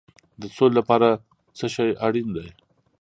[0.41, 1.07] د سولې لپاره
[1.57, 2.47] څه شی اړین دی؟